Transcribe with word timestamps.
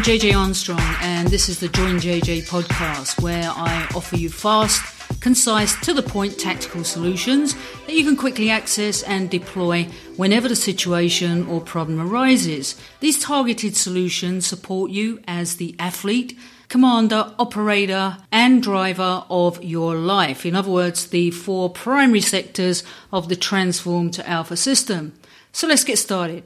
I'm 0.00 0.06
JJ 0.06 0.34
Armstrong, 0.34 0.80
and 1.02 1.28
this 1.28 1.50
is 1.50 1.60
the 1.60 1.68
Join 1.68 1.96
JJ 1.96 2.48
podcast 2.48 3.20
where 3.20 3.50
I 3.54 3.86
offer 3.94 4.16
you 4.16 4.30
fast, 4.30 5.20
concise, 5.20 5.78
to 5.82 5.92
the 5.92 6.02
point 6.02 6.38
tactical 6.38 6.84
solutions 6.84 7.54
that 7.84 7.92
you 7.92 8.02
can 8.02 8.16
quickly 8.16 8.48
access 8.48 9.02
and 9.02 9.28
deploy 9.28 9.90
whenever 10.16 10.48
the 10.48 10.56
situation 10.56 11.46
or 11.46 11.60
problem 11.60 12.00
arises. 12.00 12.80
These 13.00 13.22
targeted 13.22 13.76
solutions 13.76 14.46
support 14.46 14.90
you 14.90 15.20
as 15.28 15.56
the 15.56 15.76
athlete 15.78 16.38
commander, 16.70 17.34
operator, 17.38 18.16
and 18.32 18.62
driver 18.62 19.24
of 19.28 19.62
your 19.62 19.96
life. 19.96 20.46
In 20.46 20.56
other 20.56 20.70
words, 20.70 21.08
the 21.08 21.30
four 21.30 21.68
primary 21.68 22.22
sectors 22.22 22.82
of 23.12 23.28
the 23.28 23.36
Transform 23.36 24.10
to 24.12 24.26
Alpha 24.26 24.56
system. 24.56 25.12
So 25.52 25.66
let's 25.66 25.84
get 25.84 25.98
started. 25.98 26.42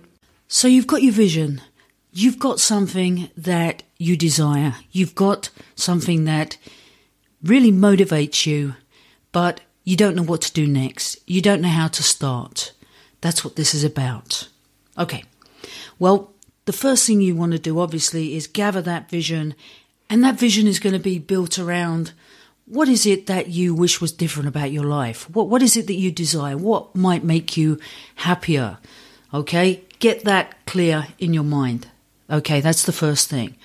So 0.49 0.67
you've 0.67 0.89
got 0.89 1.05
your 1.05 1.13
vision. 1.13 1.61
You've 2.17 2.39
got 2.39 2.61
something 2.61 3.29
that 3.37 3.83
you 3.99 4.17
desire. 4.17 4.77
You've 4.93 5.17
got 5.17 5.51
something 5.75 6.25
that 6.27 6.57
really 7.43 7.73
motivates 7.73 8.47
you, 8.47 8.77
but 9.33 9.61
you 9.83 9.97
don't 9.97 10.15
know 10.15 10.23
what 10.23 10.41
to 10.43 10.53
do 10.53 10.65
next. 10.65 11.19
You 11.27 11.43
don't 11.43 11.61
know 11.61 11.69
how 11.69 11.89
to 11.89 12.05
start. 12.05 12.73
That's 13.21 13.45
what 13.45 13.57
this 13.57 13.75
is 13.75 13.83
about. 13.83 14.49
Okay. 14.97 15.25
Well, 15.99 16.33
the 16.67 16.73
first 16.73 17.05
thing 17.05 17.21
you 17.21 17.35
want 17.35 17.51
to 17.51 17.59
do, 17.59 17.81
obviously, 17.81 18.37
is 18.37 18.47
gather 18.47 18.81
that 18.83 19.11
vision 19.11 19.57
and 20.09 20.23
that 20.23 20.39
vision 20.39 20.69
is 20.69 20.79
going 20.79 20.93
to 20.93 21.01
be 21.01 21.19
built 21.19 21.59
around 21.59 22.13
what 22.67 22.89
is 22.89 23.07
it 23.07 23.27
that 23.27 23.49
you 23.49 23.75
wish 23.75 24.01
was 24.01 24.13
different 24.13 24.49
about 24.49 24.71
your 24.71 24.85
life? 24.85 25.29
What, 25.31 25.49
what 25.49 25.63
is 25.63 25.77
it 25.77 25.89
that 25.89 25.95
you 25.95 26.13
desire? 26.13 26.57
What 26.57 26.95
might 26.95 27.25
make 27.25 27.57
you 27.57 27.81
happier? 28.15 28.79
Okay, 29.33 29.83
get 29.99 30.25
that 30.25 30.65
clear 30.65 31.09
in 31.19 31.35
your 31.35 31.43
mind. 31.43 31.89
Okay, 32.31 32.61
that's 32.61 32.85
the 32.85 32.93
first 32.93 33.29
thing. 33.29 33.57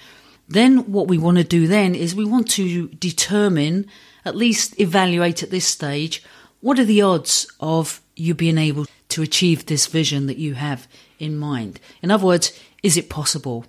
Then, 0.47 0.91
what 0.91 1.07
we 1.07 1.17
want 1.17 1.37
to 1.37 1.43
do 1.43 1.67
then 1.67 1.93
is 1.93 2.15
we 2.15 2.25
want 2.25 2.49
to 2.51 2.87
determine, 2.89 3.85
at 4.25 4.35
least 4.35 4.79
evaluate 4.79 5.43
at 5.43 5.51
this 5.51 5.65
stage, 5.65 6.23
what 6.59 6.79
are 6.79 6.85
the 6.85 7.01
odds 7.01 7.47
of 7.59 8.01
you 8.15 8.33
being 8.33 8.57
able 8.57 8.85
to 9.09 9.21
achieve 9.21 9.65
this 9.65 9.87
vision 9.87 10.27
that 10.27 10.37
you 10.37 10.55
have 10.55 10.87
in 11.19 11.37
mind? 11.37 11.79
In 12.01 12.11
other 12.11 12.25
words, 12.25 12.59
is 12.83 12.97
it 12.97 13.09
possible? 13.09 13.65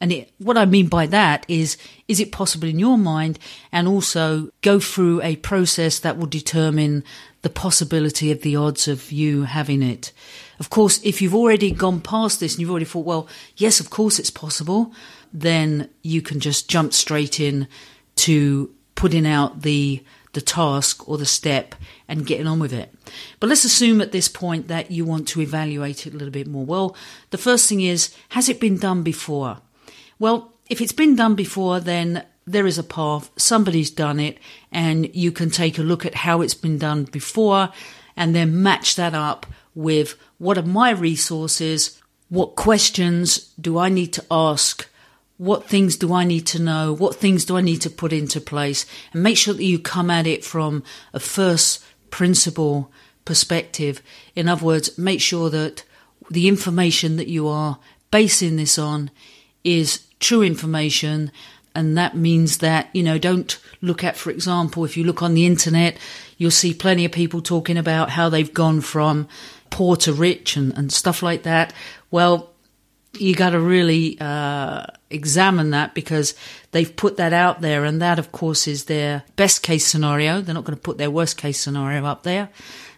And 0.00 0.10
it, 0.10 0.32
what 0.38 0.58
I 0.58 0.64
mean 0.64 0.88
by 0.88 1.06
that 1.06 1.44
is, 1.46 1.76
is 2.08 2.18
it 2.18 2.32
possible 2.32 2.66
in 2.66 2.80
your 2.80 2.98
mind 2.98 3.38
and 3.70 3.86
also 3.86 4.50
go 4.60 4.80
through 4.80 5.22
a 5.22 5.36
process 5.36 6.00
that 6.00 6.18
will 6.18 6.26
determine 6.26 7.04
the 7.42 7.50
possibility 7.50 8.32
of 8.32 8.42
the 8.42 8.56
odds 8.56 8.88
of 8.88 9.12
you 9.12 9.42
having 9.42 9.82
it. 9.82 10.12
Of 10.62 10.70
course, 10.70 11.00
if 11.02 11.20
you've 11.20 11.34
already 11.34 11.72
gone 11.72 12.00
past 12.00 12.38
this 12.38 12.52
and 12.52 12.60
you've 12.60 12.70
already 12.70 12.84
thought, 12.84 13.04
well, 13.04 13.26
yes, 13.56 13.80
of 13.80 13.90
course 13.90 14.20
it's 14.20 14.30
possible, 14.30 14.92
then 15.32 15.90
you 16.02 16.22
can 16.22 16.38
just 16.38 16.70
jump 16.70 16.92
straight 16.92 17.40
in 17.40 17.66
to 18.14 18.72
putting 18.94 19.26
out 19.26 19.62
the 19.62 20.04
the 20.34 20.40
task 20.40 21.08
or 21.08 21.18
the 21.18 21.26
step 21.26 21.74
and 22.06 22.24
getting 22.24 22.46
on 22.46 22.60
with 22.60 22.72
it. 22.72 22.94
But 23.40 23.48
let's 23.48 23.64
assume 23.64 24.00
at 24.00 24.12
this 24.12 24.28
point 24.28 24.68
that 24.68 24.92
you 24.92 25.04
want 25.04 25.26
to 25.28 25.40
evaluate 25.40 26.06
it 26.06 26.14
a 26.14 26.16
little 26.16 26.30
bit 26.30 26.46
more. 26.46 26.64
Well, 26.64 26.96
the 27.30 27.38
first 27.38 27.68
thing 27.68 27.80
is, 27.80 28.14
has 28.28 28.48
it 28.48 28.60
been 28.60 28.78
done 28.78 29.02
before? 29.02 29.58
Well, 30.20 30.52
if 30.70 30.80
it's 30.80 30.92
been 30.92 31.16
done 31.16 31.34
before, 31.34 31.80
then 31.80 32.24
there 32.46 32.68
is 32.68 32.78
a 32.78 32.84
path, 32.84 33.32
somebody's 33.36 33.90
done 33.90 34.20
it, 34.20 34.38
and 34.70 35.12
you 35.12 35.32
can 35.32 35.50
take 35.50 35.76
a 35.76 35.82
look 35.82 36.06
at 36.06 36.14
how 36.14 36.40
it's 36.40 36.54
been 36.54 36.78
done 36.78 37.02
before 37.02 37.72
and 38.16 38.32
then 38.32 38.62
match 38.62 38.94
that 38.94 39.12
up 39.12 39.44
with 39.74 40.16
what 40.38 40.58
are 40.58 40.62
my 40.62 40.90
resources, 40.90 42.00
what 42.28 42.56
questions 42.56 43.52
do 43.60 43.78
I 43.78 43.88
need 43.88 44.12
to 44.14 44.24
ask, 44.30 44.88
what 45.38 45.68
things 45.68 45.96
do 45.96 46.12
I 46.12 46.24
need 46.24 46.46
to 46.48 46.62
know, 46.62 46.92
what 46.92 47.16
things 47.16 47.44
do 47.44 47.56
I 47.56 47.60
need 47.60 47.80
to 47.82 47.90
put 47.90 48.12
into 48.12 48.40
place, 48.40 48.86
and 49.12 49.22
make 49.22 49.36
sure 49.36 49.54
that 49.54 49.64
you 49.64 49.78
come 49.78 50.10
at 50.10 50.26
it 50.26 50.44
from 50.44 50.82
a 51.12 51.20
first 51.20 51.84
principle 52.10 52.90
perspective. 53.24 54.02
In 54.34 54.48
other 54.48 54.64
words, 54.64 54.96
make 54.98 55.20
sure 55.20 55.50
that 55.50 55.84
the 56.30 56.48
information 56.48 57.16
that 57.16 57.28
you 57.28 57.48
are 57.48 57.78
basing 58.10 58.56
this 58.56 58.78
on 58.78 59.10
is 59.64 60.06
true 60.20 60.42
information. 60.42 61.32
And 61.74 61.96
that 61.96 62.16
means 62.16 62.58
that, 62.58 62.88
you 62.92 63.02
know, 63.02 63.18
don't 63.18 63.58
look 63.80 64.04
at, 64.04 64.16
for 64.16 64.30
example, 64.30 64.84
if 64.84 64.96
you 64.96 65.04
look 65.04 65.22
on 65.22 65.34
the 65.34 65.46
internet, 65.46 65.96
you'll 66.36 66.50
see 66.50 66.74
plenty 66.74 67.04
of 67.04 67.12
people 67.12 67.40
talking 67.40 67.78
about 67.78 68.10
how 68.10 68.28
they've 68.28 68.52
gone 68.52 68.80
from 68.80 69.28
poor 69.70 69.96
to 69.96 70.12
rich 70.12 70.56
and, 70.56 70.76
and 70.76 70.92
stuff 70.92 71.22
like 71.22 71.44
that. 71.44 71.72
Well, 72.10 72.50
you 73.18 73.34
got 73.34 73.50
to 73.50 73.60
really 73.60 74.18
uh, 74.20 74.84
examine 75.10 75.70
that 75.70 75.94
because 75.94 76.34
they've 76.72 76.94
put 76.94 77.16
that 77.18 77.32
out 77.32 77.60
there, 77.60 77.84
and 77.84 78.00
that, 78.00 78.18
of 78.18 78.32
course, 78.32 78.66
is 78.66 78.86
their 78.86 79.22
best 79.36 79.62
case 79.62 79.86
scenario. 79.86 80.40
They're 80.40 80.54
not 80.54 80.64
going 80.64 80.76
to 80.76 80.82
put 80.82 80.98
their 80.98 81.10
worst 81.10 81.36
case 81.36 81.60
scenario 81.60 82.04
up 82.04 82.22
there. 82.22 82.48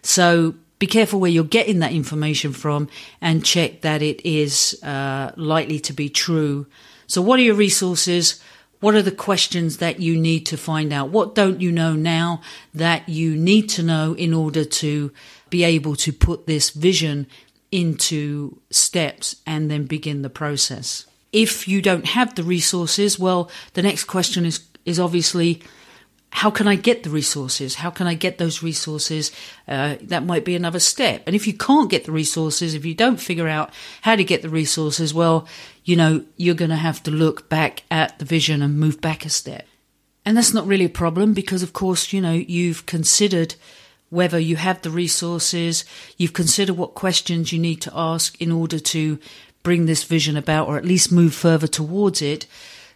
So 0.01 0.55
be 0.79 0.87
careful 0.87 1.19
where 1.19 1.31
you're 1.31 1.43
getting 1.43 1.79
that 1.79 1.91
information 1.91 2.53
from 2.53 2.89
and 3.21 3.43
check 3.45 3.81
that 3.81 4.01
it 4.01 4.25
is 4.25 4.81
uh, 4.83 5.31
likely 5.35 5.79
to 5.79 5.93
be 5.93 6.09
true 6.09 6.67
so, 7.07 7.21
what 7.21 7.39
are 7.39 7.43
your 7.43 7.55
resources? 7.55 8.41
What 8.85 8.93
are 8.93 9.01
the 9.01 9.09
questions 9.09 9.77
that 9.77 9.99
you 9.99 10.15
need 10.15 10.45
to 10.45 10.57
find 10.57 10.93
out? 10.93 11.09
What 11.09 11.33
don't 11.33 11.59
you 11.59 11.71
know 11.71 11.93
now 11.93 12.41
that 12.71 13.09
you 13.09 13.35
need 13.35 13.67
to 13.69 13.81
know 13.81 14.13
in 14.13 14.31
order 14.31 14.63
to 14.63 15.11
be 15.49 15.63
able 15.63 15.95
to 15.95 16.13
put 16.13 16.45
this 16.45 16.69
vision 16.69 17.25
into 17.71 18.61
steps 18.69 19.37
and 19.47 19.71
then 19.71 19.85
begin 19.85 20.21
the 20.21 20.29
process? 20.29 21.07
If 21.33 21.67
you 21.67 21.81
don't 21.81 22.05
have 22.05 22.35
the 22.35 22.43
resources, 22.43 23.17
well, 23.17 23.49
the 23.73 23.81
next 23.81 24.03
question 24.03 24.45
is, 24.45 24.63
is 24.85 24.99
obviously 24.99 25.63
how 26.45 26.51
can 26.51 26.67
I 26.67 26.75
get 26.75 27.01
the 27.01 27.09
resources? 27.09 27.73
How 27.73 27.89
can 27.89 28.05
I 28.05 28.13
get 28.13 28.37
those 28.37 28.61
resources? 28.61 29.31
Uh, 29.67 29.95
that 30.03 30.27
might 30.27 30.45
be 30.45 30.55
another 30.55 30.77
step. 30.77 31.23
And 31.25 31.35
if 31.35 31.47
you 31.47 31.53
can't 31.53 31.89
get 31.89 32.05
the 32.05 32.11
resources, 32.11 32.75
if 32.75 32.85
you 32.85 32.93
don't 32.93 33.19
figure 33.19 33.47
out 33.47 33.71
how 34.03 34.15
to 34.15 34.23
get 34.23 34.43
the 34.43 34.49
resources, 34.49 35.11
well, 35.11 35.47
you 35.85 35.95
know, 35.95 36.23
you're 36.37 36.53
going 36.53 36.69
to 36.69 36.75
have 36.75 37.01
to 37.01 37.09
look 37.09 37.49
back 37.49 37.81
at 37.89 38.19
the 38.19 38.25
vision 38.25 38.61
and 38.61 38.79
move 38.79 39.01
back 39.01 39.25
a 39.25 39.29
step. 39.29 39.65
And 40.23 40.37
that's 40.37 40.53
not 40.53 40.67
really 40.67 40.85
a 40.85 40.99
problem 41.03 41.33
because, 41.33 41.63
of 41.63 41.73
course, 41.73 42.13
you 42.13 42.21
know, 42.21 42.33
you've 42.33 42.85
considered 42.85 43.55
whether 44.11 44.37
you 44.37 44.55
have 44.57 44.83
the 44.83 44.91
resources, 44.91 45.83
you've 46.15 46.33
considered 46.33 46.77
what 46.77 46.93
questions 46.93 47.53
you 47.53 47.57
need 47.57 47.81
to 47.81 47.91
ask 47.95 48.39
in 48.39 48.51
order 48.51 48.77
to 48.77 49.17
bring 49.63 49.87
this 49.87 50.03
vision 50.03 50.37
about 50.37 50.67
or 50.67 50.77
at 50.77 50.85
least 50.85 51.11
move 51.11 51.33
further 51.33 51.65
towards 51.65 52.21
it. 52.21 52.45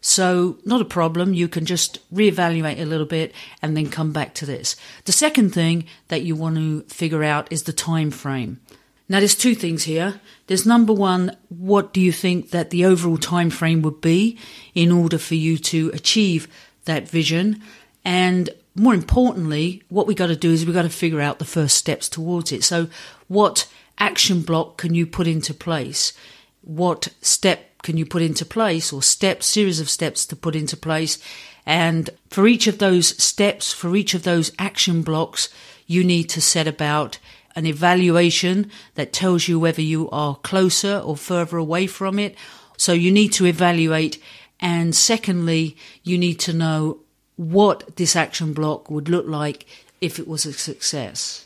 So, 0.02 0.58
not 0.64 0.82
a 0.82 0.86
problem. 0.86 1.34
You 1.34 1.48
can 1.48 1.66
just 1.66 2.00
reevaluate 2.14 2.80
a 2.80 2.86
little 2.86 3.06
bit 3.06 3.34
and 3.62 3.76
then 3.76 3.90
come 3.90 4.14
back 4.14 4.34
to 4.36 4.46
this. 4.46 4.76
The 5.06 5.12
second 5.12 5.54
thing 5.54 5.86
that 6.08 6.22
you 6.22 6.36
want 6.36 6.56
to 6.56 6.82
figure 6.84 7.24
out 7.24 7.52
is 7.52 7.64
the 7.64 7.74
time 7.74 8.12
frame. 8.12 8.62
Now, 9.10 9.20
there's 9.20 9.36
two 9.36 9.56
things 9.56 9.84
here. 9.84 10.22
There's 10.48 10.66
number 10.66 10.94
one, 10.94 11.36
what 11.50 11.94
do 11.94 12.00
you 12.00 12.12
think 12.12 12.52
that 12.52 12.70
the 12.70 12.86
overall 12.86 13.18
time 13.18 13.50
frame 13.50 13.82
would 13.82 14.02
be 14.02 14.38
in 14.76 14.92
order 14.92 15.18
for 15.18 15.36
you 15.36 15.58
to 15.58 15.90
achieve 15.94 16.48
that 16.86 17.10
vision? 17.10 17.62
And 18.06 18.52
more 18.76 18.94
importantly, 18.94 19.84
what 19.90 20.08
we 20.08 20.16
got 20.16 20.28
to 20.28 20.36
do 20.36 20.52
is 20.52 20.66
we 20.66 20.74
got 20.74 20.84
to 20.84 20.90
figure 20.90 21.22
out 21.22 21.40
the 21.40 21.46
first 21.46 21.76
steps 21.76 22.08
towards 22.08 22.52
it. 22.52 22.64
So, 22.64 22.88
what 23.28 23.68
action 23.98 24.42
block 24.42 24.78
can 24.78 24.96
you 24.96 25.06
put 25.06 25.28
into 25.28 25.54
place? 25.54 26.14
What 26.62 27.10
step 27.22 27.69
can 27.82 27.98
you 27.98 28.06
put 28.06 28.22
into 28.22 28.46
place 28.46 28.92
or 28.92 29.02
steps, 29.02 29.46
series 29.46 29.80
of 29.80 29.90
steps 29.90 30.26
to 30.28 30.36
put 30.36 30.56
into 30.56 30.78
place. 30.78 31.18
And 31.66 32.10
for 32.30 32.48
each 32.48 32.68
of 32.68 32.80
those 32.80 33.22
steps, 33.22 33.72
for 33.74 33.96
each 33.96 34.14
of 34.14 34.24
those 34.24 34.52
action 34.60 35.02
blocks, 35.02 35.50
you 35.88 36.04
need 36.04 36.30
to 36.30 36.42
set 36.42 36.68
about 36.68 37.20
an 37.56 37.66
evaluation 37.66 38.70
that 38.96 39.14
tells 39.14 39.48
you 39.48 39.60
whether 39.60 39.82
you 39.82 40.10
are 40.12 40.36
closer 40.38 41.00
or 41.00 41.18
further 41.18 41.58
away 41.58 41.88
from 41.88 42.20
it. 42.20 42.36
So 42.78 42.94
you 42.94 43.12
need 43.12 43.34
to 43.34 43.46
evaluate. 43.46 44.22
And 44.60 44.96
secondly, 44.96 45.76
you 46.04 46.18
need 46.18 46.40
to 46.42 46.54
know 46.54 47.00
what 47.36 47.96
this 47.96 48.16
action 48.16 48.54
block 48.54 48.90
would 48.90 49.10
look 49.10 49.28
like 49.28 49.66
if 50.02 50.20
it 50.20 50.28
was 50.28 50.46
a 50.46 50.54
success. 50.54 51.46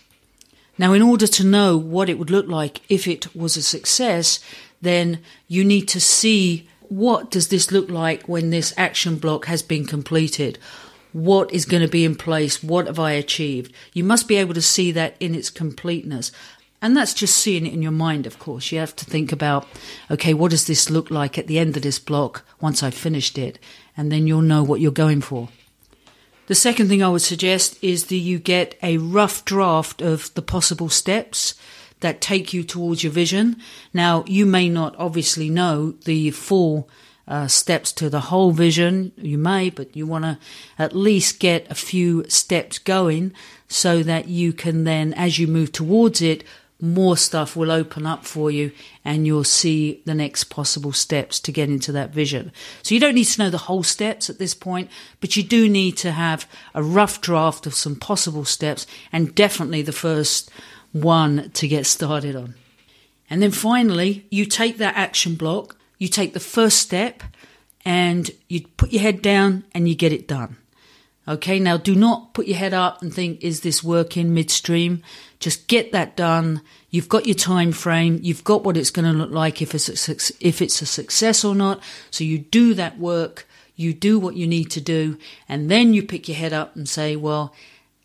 Now, 0.77 0.93
in 0.93 1.03
order 1.03 1.27
to 1.27 1.43
know 1.43 1.77
what 1.77 2.09
it 2.09 2.17
would 2.17 2.31
look 2.31 2.47
like 2.47 2.81
if 2.89 3.07
it 3.07 3.35
was 3.35 3.57
a 3.57 3.61
success, 3.61 4.39
then 4.83 5.19
you 5.47 5.63
need 5.63 5.87
to 5.89 5.99
see 5.99 6.67
what 6.89 7.31
does 7.31 7.47
this 7.47 7.71
look 7.71 7.89
like 7.89 8.29
when 8.29 8.49
this 8.49 8.73
action 8.77 9.17
block 9.17 9.45
has 9.45 9.63
been 9.63 9.85
completed? 9.85 10.59
What 11.11 11.51
is 11.51 11.65
going 11.65 11.81
to 11.81 11.89
be 11.89 12.05
in 12.05 12.15
place? 12.15 12.61
What 12.63 12.87
have 12.87 12.99
I 12.99 13.11
achieved? 13.11 13.73
You 13.93 14.03
must 14.03 14.27
be 14.27 14.35
able 14.35 14.53
to 14.53 14.61
see 14.61 14.91
that 14.91 15.15
in 15.19 15.35
its 15.35 15.49
completeness. 15.49 16.31
And 16.81 16.97
that's 16.97 17.13
just 17.13 17.37
seeing 17.37 17.65
it 17.65 17.73
in 17.73 17.81
your 17.81 17.91
mind, 17.91 18.27
of 18.27 18.39
course. 18.39 18.71
You 18.71 18.79
have 18.79 18.95
to 18.97 19.05
think 19.05 19.31
about, 19.31 19.65
okay, 20.11 20.33
what 20.33 20.51
does 20.51 20.67
this 20.67 20.89
look 20.89 21.09
like 21.09 21.37
at 21.37 21.47
the 21.47 21.57
end 21.57 21.77
of 21.77 21.83
this 21.83 21.99
block 21.99 22.43
once 22.59 22.83
I've 22.83 22.93
finished 22.93 23.37
it? 23.37 23.57
And 23.95 24.11
then 24.11 24.27
you'll 24.27 24.41
know 24.41 24.63
what 24.63 24.81
you're 24.81 24.91
going 24.91 25.21
for. 25.21 25.49
The 26.47 26.55
second 26.55 26.89
thing 26.89 27.01
I 27.01 27.07
would 27.07 27.21
suggest 27.21 27.81
is 27.81 28.07
that 28.07 28.17
you 28.17 28.37
get 28.37 28.77
a 28.83 28.97
rough 28.97 29.45
draft 29.45 30.01
of 30.01 30.33
the 30.33 30.41
possible 30.41 30.89
steps 30.89 31.55
that 32.03 32.21
take 32.21 32.53
you 32.53 32.63
towards 32.63 33.03
your 33.03 33.11
vision. 33.11 33.57
Now, 33.93 34.23
you 34.27 34.45
may 34.45 34.69
not 34.69 34.95
obviously 34.97 35.49
know 35.49 35.95
the 36.05 36.31
full 36.31 36.87
uh, 37.27 37.47
steps 37.47 37.91
to 37.93 38.09
the 38.09 38.19
whole 38.19 38.51
vision. 38.51 39.11
You 39.17 39.37
may, 39.37 39.69
but 39.69 39.95
you 39.95 40.05
want 40.05 40.25
to 40.25 40.37
at 40.77 40.95
least 40.95 41.39
get 41.39 41.69
a 41.71 41.75
few 41.75 42.25
steps 42.29 42.77
going 42.77 43.33
so 43.67 44.03
that 44.03 44.27
you 44.27 44.53
can 44.53 44.83
then, 44.83 45.13
as 45.13 45.39
you 45.39 45.47
move 45.47 45.71
towards 45.71 46.21
it, 46.21 46.43
more 46.83 47.15
stuff 47.15 47.55
will 47.55 47.71
open 47.71 48.05
up 48.05 48.25
for 48.25 48.51
you 48.51 48.69
and 49.05 49.25
you'll 49.25 49.45
see 49.45 50.01
the 50.05 50.13
next 50.13 50.45
possible 50.45 50.91
steps 50.91 51.39
to 51.39 51.51
get 51.51 51.69
into 51.69 51.93
that 51.93 52.09
vision. 52.09 52.51
So 52.81 52.93
you 52.93 52.99
don't 52.99 53.15
need 53.15 53.23
to 53.23 53.41
know 53.41 53.49
the 53.49 53.57
whole 53.57 53.83
steps 53.83 54.29
at 54.29 54.37
this 54.37 54.53
point, 54.53 54.89
but 55.21 55.37
you 55.37 55.43
do 55.43 55.69
need 55.69 55.95
to 55.97 56.11
have 56.11 56.45
a 56.73 56.83
rough 56.83 57.21
draft 57.21 57.65
of 57.65 57.73
some 57.73 57.95
possible 57.95 58.43
steps 58.43 58.85
and 59.13 59.33
definitely 59.33 59.81
the 59.81 59.93
first 59.93 60.51
one 60.93 61.49
to 61.51 61.67
get 61.67 61.85
started 61.85 62.35
on. 62.35 62.55
And 63.29 63.41
then 63.41 63.51
finally, 63.51 64.25
you 64.29 64.45
take 64.45 64.77
that 64.77 64.95
action 64.95 65.35
block, 65.35 65.75
you 65.97 66.07
take 66.07 66.33
the 66.33 66.39
first 66.39 66.77
step 66.77 67.23
and 67.83 68.29
you 68.47 68.65
put 68.77 68.93
your 68.93 69.01
head 69.01 69.21
down 69.21 69.65
and 69.73 69.89
you 69.89 69.95
get 69.95 70.13
it 70.13 70.27
done. 70.27 70.57
Okay, 71.27 71.57
now 71.57 71.77
do 71.77 71.95
not 71.95 72.33
put 72.33 72.47
your 72.47 72.57
head 72.57 72.73
up 72.73 73.01
and 73.01 73.13
think, 73.13 73.41
is 73.41 73.61
this 73.61 73.83
working 73.83 74.33
midstream? 74.33 75.01
Just 75.39 75.67
get 75.67 75.93
that 75.93 76.17
done. 76.17 76.61
You've 76.89 77.07
got 77.07 77.25
your 77.25 77.35
time 77.35 77.71
frame. 77.71 78.19
You've 78.21 78.43
got 78.43 78.65
what 78.65 78.75
it's 78.75 78.91
going 78.91 79.09
to 79.09 79.17
look 79.17 79.31
like 79.31 79.61
if 79.61 79.73
it's 79.73 79.87
a, 80.09 80.35
if 80.45 80.61
it's 80.61 80.81
a 80.81 80.85
success 80.85 81.45
or 81.45 81.55
not. 81.55 81.81
So 82.11 82.25
you 82.25 82.39
do 82.39 82.73
that 82.73 82.99
work. 82.99 83.47
You 83.75 83.93
do 83.93 84.19
what 84.19 84.35
you 84.35 84.47
need 84.47 84.69
to 84.71 84.81
do. 84.81 85.17
And 85.47 85.71
then 85.71 85.93
you 85.93 86.03
pick 86.03 86.27
your 86.27 86.37
head 86.37 86.51
up 86.51 86.75
and 86.75 86.87
say, 86.87 87.15
well, 87.15 87.55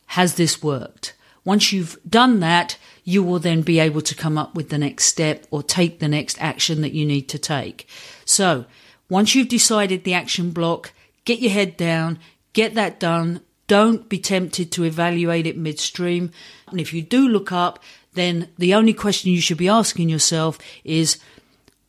has 0.06 0.37
this 0.37 0.62
worked? 0.62 1.14
Once 1.49 1.73
you've 1.73 1.99
done 2.09 2.41
that, 2.41 2.77
you 3.05 3.23
will 3.23 3.39
then 3.39 3.62
be 3.62 3.79
able 3.79 4.03
to 4.03 4.15
come 4.15 4.37
up 4.37 4.55
with 4.55 4.69
the 4.69 4.77
next 4.77 5.06
step 5.06 5.47
or 5.50 5.62
take 5.62 5.99
the 5.99 6.09
next 6.09 6.37
action 6.41 6.83
that 6.83 6.93
you 6.93 7.06
need 7.06 7.27
to 7.27 7.39
take. 7.39 7.89
So 8.27 8.67
once 9.09 9.35
you've 9.35 9.49
decided 9.49 10.05
the 10.05 10.12
action 10.12 10.50
block, 10.50 10.93
get 11.25 11.41
your 11.41 11.50
head 11.50 11.79
down, 11.79 12.19
Get 12.59 12.75
that 12.75 12.99
done. 12.99 13.43
Don't 13.69 14.09
be 14.09 14.19
tempted 14.19 14.73
to 14.73 14.83
evaluate 14.83 15.47
it 15.47 15.56
midstream. 15.56 16.33
And 16.67 16.81
if 16.81 16.93
you 16.93 17.03
do 17.03 17.29
look 17.29 17.53
up, 17.53 17.79
then 18.15 18.49
the 18.59 18.75
only 18.75 18.93
question 18.93 19.31
you 19.31 19.41
should 19.41 19.59
be 19.59 19.69
asking 19.69 20.09
yourself 20.09 20.59
is, 20.83 21.19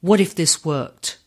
what 0.02 0.20
if 0.20 0.36
this 0.36 0.64
worked? 0.64 1.18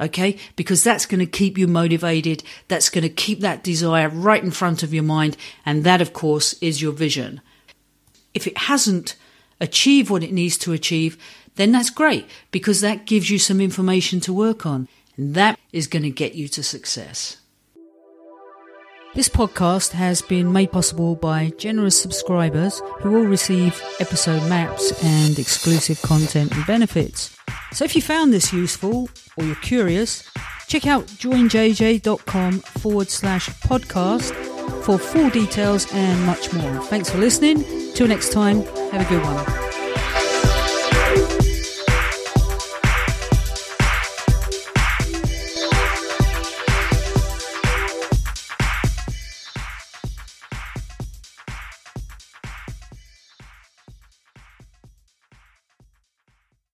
Okay? 0.00 0.38
Because 0.56 0.82
that's 0.82 1.04
going 1.04 1.20
to 1.20 1.26
keep 1.26 1.58
you 1.58 1.66
motivated. 1.66 2.42
That's 2.68 2.88
going 2.88 3.02
to 3.02 3.10
keep 3.10 3.40
that 3.40 3.62
desire 3.62 4.08
right 4.08 4.42
in 4.42 4.50
front 4.50 4.82
of 4.82 4.94
your 4.94 5.02
mind. 5.02 5.36
And 5.66 5.84
that, 5.84 6.00
of 6.00 6.14
course, 6.14 6.54
is 6.62 6.80
your 6.80 6.92
vision. 6.92 7.42
If 8.36 8.46
it 8.46 8.58
hasn't 8.58 9.16
achieved 9.62 10.10
what 10.10 10.22
it 10.22 10.30
needs 10.30 10.58
to 10.58 10.74
achieve, 10.74 11.16
then 11.54 11.72
that's 11.72 11.88
great 11.88 12.26
because 12.50 12.82
that 12.82 13.06
gives 13.06 13.30
you 13.30 13.38
some 13.38 13.62
information 13.62 14.20
to 14.20 14.32
work 14.32 14.66
on. 14.66 14.88
And 15.16 15.34
that 15.34 15.58
is 15.72 15.86
going 15.86 16.02
to 16.02 16.10
get 16.10 16.34
you 16.34 16.46
to 16.48 16.62
success. 16.62 17.38
This 19.14 19.30
podcast 19.30 19.92
has 19.92 20.20
been 20.20 20.52
made 20.52 20.70
possible 20.70 21.16
by 21.16 21.50
generous 21.56 21.98
subscribers 21.98 22.82
who 23.00 23.12
will 23.12 23.24
receive 23.24 23.82
episode 24.00 24.46
maps 24.50 24.92
and 25.02 25.38
exclusive 25.38 26.02
content 26.02 26.54
and 26.54 26.66
benefits. 26.66 27.34
So 27.72 27.86
if 27.86 27.96
you 27.96 28.02
found 28.02 28.34
this 28.34 28.52
useful 28.52 29.08
or 29.38 29.44
you're 29.44 29.54
curious, 29.56 30.28
check 30.68 30.86
out 30.86 31.06
joinjj.com 31.06 32.60
forward 32.60 33.08
slash 33.08 33.48
podcast 33.60 34.45
for 34.82 34.98
full 34.98 35.30
details 35.30 35.86
and 35.92 36.26
much 36.26 36.52
more. 36.52 36.80
Thanks 36.84 37.10
for 37.10 37.18
listening. 37.18 37.64
Till 37.94 38.08
next 38.08 38.32
time, 38.32 38.62
have 38.92 39.06
a 39.06 39.08
good 39.08 39.22
one. 39.22 39.65